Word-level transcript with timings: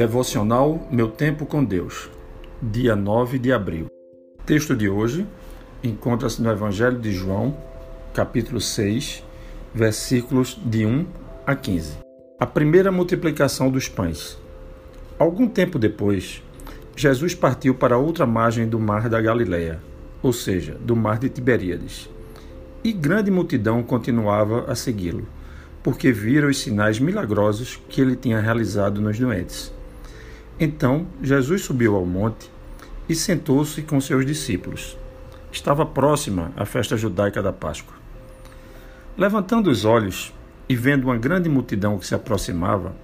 Devocional 0.00 0.88
Meu 0.90 1.08
Tempo 1.08 1.44
com 1.44 1.62
Deus, 1.62 2.08
dia 2.62 2.96
9 2.96 3.38
de 3.38 3.52
abril. 3.52 3.88
O 4.40 4.42
texto 4.44 4.74
de 4.74 4.88
hoje 4.88 5.26
encontra-se 5.84 6.40
no 6.40 6.50
Evangelho 6.50 6.98
de 6.98 7.12
João, 7.12 7.54
capítulo 8.14 8.62
6, 8.62 9.22
versículos 9.74 10.58
de 10.64 10.86
1 10.86 11.06
a 11.46 11.54
15. 11.54 11.98
A 12.38 12.46
primeira 12.46 12.90
multiplicação 12.90 13.70
dos 13.70 13.90
pães. 13.90 14.38
Algum 15.18 15.46
tempo 15.46 15.78
depois, 15.78 16.42
Jesus 16.96 17.34
partiu 17.34 17.74
para 17.74 17.98
outra 17.98 18.24
margem 18.24 18.66
do 18.66 18.80
mar 18.80 19.06
da 19.06 19.20
Galileia, 19.20 19.82
ou 20.22 20.32
seja, 20.32 20.78
do 20.80 20.96
mar 20.96 21.18
de 21.18 21.28
Tiberíades. 21.28 22.08
E 22.82 22.90
grande 22.90 23.30
multidão 23.30 23.82
continuava 23.82 24.64
a 24.66 24.74
segui-lo, 24.74 25.28
porque 25.82 26.10
viram 26.10 26.48
os 26.48 26.58
sinais 26.58 26.98
milagrosos 26.98 27.78
que 27.90 28.00
ele 28.00 28.16
tinha 28.16 28.40
realizado 28.40 28.98
nos 28.98 29.18
doentes. 29.18 29.78
Então 30.62 31.06
Jesus 31.22 31.62
subiu 31.62 31.96
ao 31.96 32.04
monte 32.04 32.50
e 33.08 33.14
sentou-se 33.14 33.80
com 33.80 33.98
seus 33.98 34.26
discípulos. 34.26 34.94
Estava 35.50 35.86
próxima 35.86 36.52
a 36.54 36.66
festa 36.66 36.98
judaica 36.98 37.42
da 37.42 37.50
Páscoa. 37.50 37.94
Levantando 39.16 39.70
os 39.70 39.86
olhos 39.86 40.34
e 40.68 40.76
vendo 40.76 41.04
uma 41.04 41.16
grande 41.16 41.48
multidão 41.48 41.98
que 41.98 42.06
se 42.06 42.14
aproximava, 42.14 42.94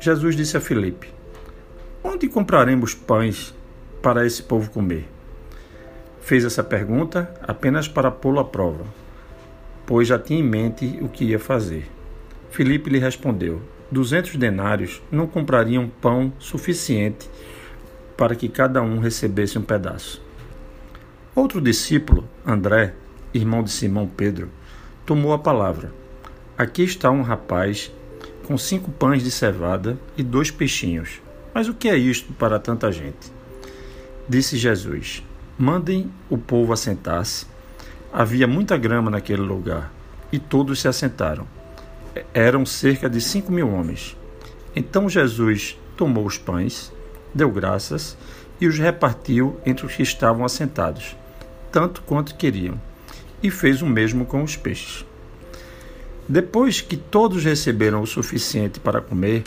Jesus 0.00 0.34
disse 0.34 0.56
a 0.56 0.60
Filipe: 0.60 1.08
Onde 2.02 2.28
compraremos 2.28 2.94
pães 2.94 3.54
para 4.00 4.24
esse 4.24 4.42
povo 4.42 4.70
comer? 4.70 5.06
Fez 6.22 6.46
essa 6.46 6.64
pergunta 6.64 7.30
apenas 7.42 7.86
para 7.86 8.10
pô-lo 8.10 8.40
à 8.40 8.44
prova, 8.44 8.84
pois 9.84 10.08
já 10.08 10.18
tinha 10.18 10.40
em 10.40 10.42
mente 10.42 10.98
o 11.02 11.08
que 11.10 11.26
ia 11.26 11.38
fazer. 11.38 11.88
Filipe 12.50 12.88
lhe 12.88 12.98
respondeu: 12.98 13.60
duzentos 13.90 14.36
denários 14.36 15.00
não 15.10 15.26
comprariam 15.26 15.88
pão 15.88 16.32
suficiente 16.38 17.30
para 18.16 18.34
que 18.34 18.48
cada 18.48 18.82
um 18.82 18.98
recebesse 18.98 19.58
um 19.58 19.62
pedaço. 19.62 20.22
Outro 21.34 21.60
discípulo, 21.60 22.28
André, 22.44 22.94
irmão 23.32 23.62
de 23.62 23.70
Simão 23.70 24.08
Pedro, 24.08 24.50
tomou 25.04 25.32
a 25.32 25.38
palavra. 25.38 25.92
Aqui 26.56 26.82
está 26.82 27.10
um 27.10 27.22
rapaz 27.22 27.92
com 28.46 28.56
cinco 28.56 28.90
pães 28.90 29.22
de 29.22 29.30
cevada 29.30 29.98
e 30.16 30.22
dois 30.22 30.50
peixinhos. 30.50 31.20
Mas 31.52 31.68
o 31.68 31.74
que 31.74 31.88
é 31.88 31.96
isto 31.96 32.32
para 32.32 32.58
tanta 32.58 32.90
gente? 32.90 33.32
Disse 34.28 34.56
Jesus: 34.56 35.22
Mandem 35.58 36.10
o 36.28 36.38
povo 36.38 36.72
assentar-se. 36.72 37.46
Havia 38.12 38.46
muita 38.46 38.76
grama 38.78 39.10
naquele 39.10 39.42
lugar, 39.42 39.92
e 40.32 40.38
todos 40.38 40.80
se 40.80 40.88
assentaram 40.88 41.46
eram 42.32 42.64
cerca 42.64 43.08
de 43.08 43.20
cinco 43.20 43.50
mil 43.52 43.70
homens. 43.70 44.16
Então 44.74 45.08
Jesus 45.08 45.78
tomou 45.96 46.26
os 46.26 46.38
pães, 46.38 46.92
deu 47.34 47.50
graças 47.50 48.16
e 48.60 48.66
os 48.66 48.78
repartiu 48.78 49.58
entre 49.64 49.86
os 49.86 49.94
que 49.94 50.02
estavam 50.02 50.44
assentados, 50.44 51.16
tanto 51.70 52.02
quanto 52.02 52.36
queriam, 52.36 52.80
e 53.42 53.50
fez 53.50 53.82
o 53.82 53.86
mesmo 53.86 54.24
com 54.24 54.42
os 54.42 54.56
peixes. 54.56 55.04
Depois 56.28 56.80
que 56.80 56.96
todos 56.96 57.44
receberam 57.44 58.02
o 58.02 58.06
suficiente 58.06 58.80
para 58.80 59.00
comer, 59.00 59.44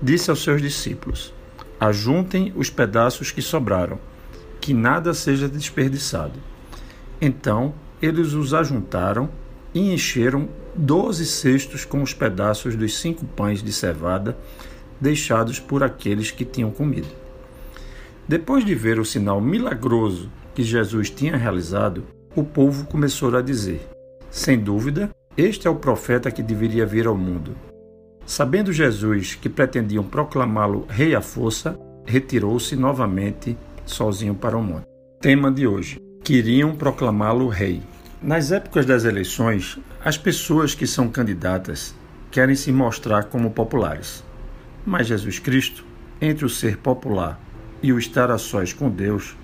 disse 0.00 0.30
aos 0.30 0.42
seus 0.42 0.62
discípulos: 0.62 1.32
Ajuntem 1.80 2.52
os 2.54 2.70
pedaços 2.70 3.30
que 3.30 3.42
sobraram, 3.42 3.98
que 4.60 4.72
nada 4.72 5.12
seja 5.14 5.48
desperdiçado. 5.48 6.38
Então 7.20 7.74
eles 8.00 8.32
os 8.32 8.54
ajuntaram 8.54 9.28
e 9.74 9.92
encheram 9.92 10.48
doze 10.74 11.26
cestos 11.26 11.84
com 11.84 12.02
os 12.02 12.14
pedaços 12.14 12.76
dos 12.76 12.98
cinco 12.98 13.24
pães 13.24 13.62
de 13.62 13.72
cevada 13.72 14.36
deixados 15.00 15.58
por 15.58 15.82
aqueles 15.82 16.30
que 16.30 16.44
tinham 16.44 16.70
comido. 16.70 17.08
Depois 18.26 18.64
de 18.64 18.74
ver 18.74 19.00
o 19.00 19.04
sinal 19.04 19.40
milagroso 19.40 20.30
que 20.54 20.62
Jesus 20.62 21.10
tinha 21.10 21.36
realizado, 21.36 22.04
o 22.36 22.44
povo 22.44 22.86
começou 22.86 23.36
a 23.36 23.42
dizer: 23.42 23.80
Sem 24.30 24.58
dúvida, 24.58 25.10
este 25.36 25.66
é 25.66 25.70
o 25.70 25.76
profeta 25.76 26.30
que 26.30 26.42
deveria 26.42 26.86
vir 26.86 27.06
ao 27.06 27.16
mundo. 27.16 27.54
Sabendo 28.24 28.72
Jesus 28.72 29.34
que 29.34 29.48
pretendiam 29.48 30.04
proclamá-lo 30.04 30.86
rei 30.88 31.14
à 31.14 31.20
força, 31.20 31.78
retirou-se 32.06 32.76
novamente 32.76 33.56
sozinho 33.84 34.34
para 34.34 34.56
o 34.56 34.62
monte. 34.62 34.86
Tema 35.20 35.50
de 35.50 35.66
hoje: 35.66 36.00
Queriam 36.22 36.76
proclamá-lo 36.76 37.48
rei. 37.48 37.82
Nas 38.22 38.52
épocas 38.52 38.86
das 38.86 39.04
eleições, 39.04 39.80
as 40.04 40.16
pessoas 40.16 40.76
que 40.76 40.86
são 40.86 41.08
candidatas 41.08 41.92
querem 42.30 42.54
se 42.54 42.70
mostrar 42.70 43.24
como 43.24 43.50
populares. 43.50 44.22
Mas 44.86 45.08
Jesus 45.08 45.40
Cristo, 45.40 45.84
entre 46.20 46.44
o 46.44 46.48
ser 46.48 46.76
popular 46.76 47.40
e 47.82 47.92
o 47.92 47.98
estar 47.98 48.30
a 48.30 48.38
sós 48.38 48.72
com 48.72 48.88
Deus, 48.88 49.36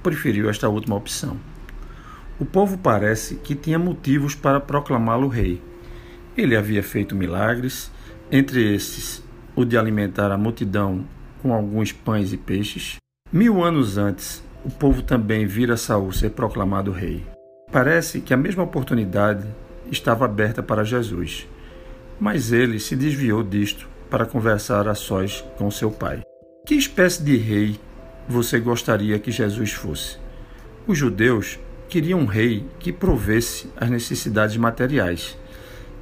preferiu 0.00 0.48
esta 0.48 0.68
última 0.68 0.94
opção. 0.94 1.40
O 2.38 2.44
povo 2.44 2.78
parece 2.78 3.34
que 3.34 3.56
tinha 3.56 3.80
motivos 3.80 4.32
para 4.32 4.60
proclamá-lo 4.60 5.26
rei. 5.26 5.60
Ele 6.36 6.54
havia 6.54 6.84
feito 6.84 7.16
milagres, 7.16 7.90
entre 8.30 8.76
esses 8.76 9.24
o 9.56 9.64
de 9.64 9.76
alimentar 9.76 10.30
a 10.30 10.38
multidão 10.38 11.04
com 11.42 11.52
alguns 11.52 11.90
pães 11.90 12.32
e 12.32 12.36
peixes. 12.36 12.94
Mil 13.32 13.60
anos 13.60 13.98
antes, 13.98 14.40
o 14.64 14.70
povo 14.70 15.02
também 15.02 15.46
vira 15.46 15.76
Saul 15.76 16.12
ser 16.12 16.30
proclamado 16.30 16.92
rei. 16.92 17.26
Parece 17.70 18.20
que 18.20 18.32
a 18.32 18.36
mesma 18.36 18.62
oportunidade 18.62 19.46
estava 19.90 20.24
aberta 20.24 20.62
para 20.62 20.84
Jesus, 20.84 21.46
mas 22.18 22.50
ele 22.50 22.80
se 22.80 22.96
desviou 22.96 23.42
disto 23.42 23.88
para 24.08 24.24
conversar 24.24 24.88
a 24.88 24.94
sós 24.94 25.44
com 25.56 25.70
seu 25.70 25.90
pai. 25.90 26.22
Que 26.66 26.74
espécie 26.74 27.22
de 27.22 27.36
rei 27.36 27.78
você 28.26 28.58
gostaria 28.58 29.18
que 29.18 29.30
Jesus 29.30 29.72
fosse? 29.72 30.18
Os 30.86 30.96
judeus 30.96 31.58
queriam 31.88 32.20
um 32.20 32.26
rei 32.26 32.64
que 32.78 32.92
provesse 32.92 33.70
as 33.76 33.90
necessidades 33.90 34.56
materiais, 34.56 35.36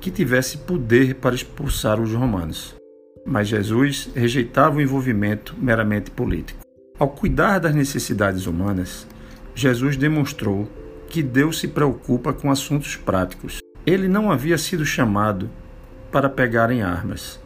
que 0.01 0.11
tivesse 0.11 0.59
poder 0.59 1.17
para 1.17 1.35
expulsar 1.35 2.01
os 2.01 2.13
romanos. 2.13 2.77
Mas 3.25 3.49
Jesus 3.49 4.09
rejeitava 4.15 4.77
o 4.77 4.81
envolvimento 4.81 5.55
meramente 5.59 6.13
político. 6.13 6.61
Ao 6.97 7.09
cuidar 7.09 7.59
das 7.59 7.75
necessidades 7.75 8.47
humanas, 8.47 9.07
Jesus 9.55 9.97
demonstrou 9.97 10.71
que 11.09 11.23
Deus 11.23 11.59
se 11.59 11.69
preocupa 11.69 12.33
com 12.33 12.51
assuntos 12.51 12.97
práticos. 12.97 13.59
Ele 13.87 14.09
não 14.09 14.31
havia 14.31 14.59
sido 14.59 14.85
chamado 14.85 15.49
para 16.11 16.29
pegarem 16.29 16.83
armas. 16.83 17.41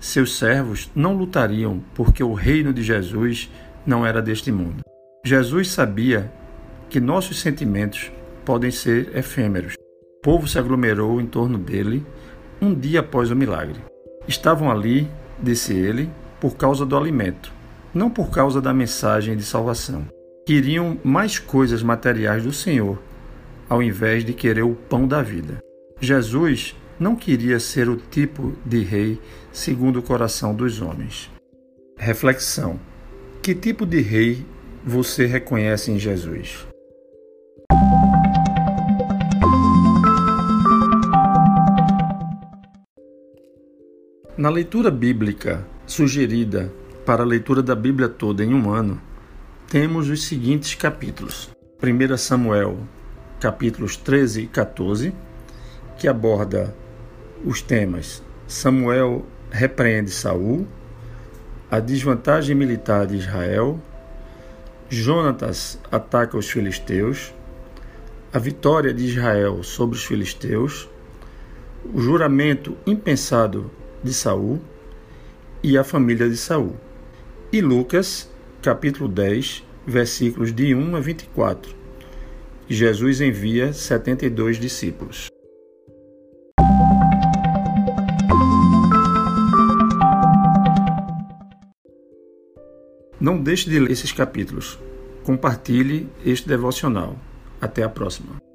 Seus 0.00 0.38
servos 0.38 0.90
não 0.94 1.16
lutariam 1.16 1.82
porque 1.94 2.22
o 2.22 2.34
reino 2.34 2.72
de 2.72 2.82
Jesus 2.82 3.50
não 3.86 4.06
era 4.06 4.22
deste 4.22 4.52
mundo. 4.52 4.82
Jesus 5.24 5.70
sabia 5.70 6.32
que 6.88 7.00
nossos 7.00 7.40
sentimentos 7.40 8.12
podem 8.44 8.70
ser 8.70 9.16
efêmeros. 9.16 9.74
O 9.74 10.22
povo 10.22 10.46
se 10.46 10.58
aglomerou 10.58 11.20
em 11.20 11.26
torno 11.26 11.58
dele 11.58 12.04
um 12.60 12.74
dia 12.74 13.00
após 13.00 13.30
o 13.30 13.36
milagre. 13.36 13.80
Estavam 14.26 14.70
ali, 14.70 15.08
disse 15.42 15.74
ele, 15.74 16.10
por 16.40 16.56
causa 16.56 16.84
do 16.84 16.96
alimento, 16.96 17.52
não 17.92 18.10
por 18.10 18.30
causa 18.30 18.60
da 18.60 18.72
mensagem 18.72 19.36
de 19.36 19.42
salvação 19.42 20.06
queriam 20.48 20.98
mais 21.04 21.38
coisas 21.38 21.82
materiais 21.82 22.42
do 22.42 22.54
Senhor, 22.54 22.98
ao 23.68 23.82
invés 23.82 24.24
de 24.24 24.32
querer 24.32 24.62
o 24.62 24.74
pão 24.74 25.06
da 25.06 25.20
vida. 25.20 25.58
Jesus 26.00 26.74
não 26.98 27.14
queria 27.14 27.60
ser 27.60 27.86
o 27.86 27.98
tipo 27.98 28.54
de 28.64 28.78
rei 28.82 29.20
segundo 29.52 29.98
o 29.98 30.02
coração 30.02 30.54
dos 30.54 30.80
homens. 30.80 31.30
Reflexão: 31.98 32.80
Que 33.42 33.54
tipo 33.54 33.84
de 33.84 34.00
rei 34.00 34.42
você 34.82 35.26
reconhece 35.26 35.90
em 35.90 35.98
Jesus? 35.98 36.66
Na 44.34 44.48
leitura 44.48 44.90
bíblica 44.90 45.62
sugerida 45.86 46.72
para 47.04 47.22
a 47.22 47.26
leitura 47.26 47.62
da 47.62 47.74
Bíblia 47.74 48.08
toda 48.08 48.42
em 48.42 48.54
um 48.54 48.70
ano, 48.70 48.98
temos 49.68 50.08
os 50.08 50.24
seguintes 50.24 50.74
capítulos: 50.74 51.50
1 51.82 52.16
Samuel, 52.16 52.78
capítulos 53.38 53.98
13 53.98 54.42
e 54.42 54.46
14, 54.46 55.14
que 55.98 56.08
aborda 56.08 56.74
os 57.44 57.60
temas 57.60 58.22
Samuel 58.46 59.26
repreende 59.50 60.10
Saul, 60.10 60.66
a 61.70 61.80
desvantagem 61.80 62.56
militar 62.56 63.06
de 63.06 63.16
Israel, 63.16 63.78
Jonatas 64.88 65.78
ataca 65.92 66.38
os 66.38 66.48
filisteus, 66.48 67.34
a 68.32 68.38
vitória 68.38 68.94
de 68.94 69.04
Israel 69.04 69.62
sobre 69.62 69.96
os 69.96 70.04
filisteus, 70.04 70.88
o 71.92 72.00
juramento 72.00 72.74
impensado 72.86 73.70
de 74.02 74.14
Saul 74.14 74.62
e 75.62 75.76
a 75.76 75.84
família 75.84 76.26
de 76.26 76.38
Saul. 76.38 76.74
E 77.52 77.60
Lucas 77.60 78.30
capítulo 78.62 79.08
10, 79.08 79.64
versículos 79.86 80.52
de 80.52 80.74
1 80.74 80.96
a 80.96 81.00
24. 81.00 81.76
Jesus 82.68 83.20
envia 83.20 83.72
72 83.72 84.58
discípulos. 84.58 85.28
Não 93.20 93.40
deixe 93.42 93.68
de 93.68 93.78
ler 93.78 93.90
esses 93.90 94.12
capítulos. 94.12 94.78
Compartilhe 95.24 96.08
este 96.24 96.48
devocional. 96.48 97.16
Até 97.60 97.82
a 97.82 97.88
próxima. 97.88 98.47